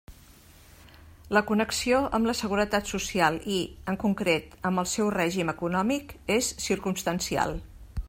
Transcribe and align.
La 1.37 1.43
connexió 1.49 1.99
amb 2.19 2.29
la 2.31 2.35
Seguretat 2.39 2.89
Social 2.93 3.39
i, 3.59 3.59
en 3.95 4.01
concret, 4.07 4.59
amb 4.71 4.85
el 4.85 4.91
seu 4.97 5.15
règim 5.19 5.57
econòmic, 5.57 6.17
és 6.41 6.53
circumstancial. 6.69 7.59